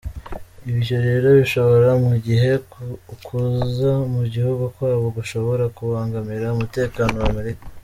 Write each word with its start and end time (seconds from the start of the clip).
Ivyo 0.71 0.95
rero 1.07 1.27
bishoboka 1.39 1.91
mu 2.05 2.15
gihe 2.25 2.51
ukuza 3.13 3.89
mu 4.13 4.23
gihugu 4.33 4.63
kwabo 4.75 5.07
gushobora 5.17 5.63
kubangamira 5.77 6.53
umutekano 6.55 7.15
wa 7.21 7.29
Amerika. 7.33 7.65